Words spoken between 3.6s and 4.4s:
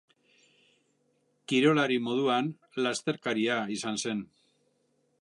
izan zen.